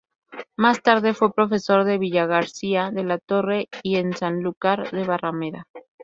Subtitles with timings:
[0.57, 5.67] Más tarde fue profesor en Villagarcía de la Torre y en Sanlúcar de Barrameda.